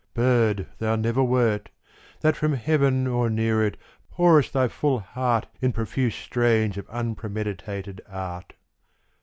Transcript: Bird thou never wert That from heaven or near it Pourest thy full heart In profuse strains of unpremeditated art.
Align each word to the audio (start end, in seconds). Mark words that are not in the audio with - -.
Bird 0.15 0.65
thou 0.79 0.95
never 0.95 1.23
wert 1.23 1.69
That 2.21 2.35
from 2.35 2.53
heaven 2.53 3.05
or 3.05 3.29
near 3.29 3.63
it 3.63 3.77
Pourest 4.09 4.51
thy 4.51 4.67
full 4.67 4.97
heart 4.97 5.45
In 5.61 5.71
profuse 5.71 6.15
strains 6.15 6.75
of 6.75 6.89
unpremeditated 6.89 8.01
art. 8.09 8.53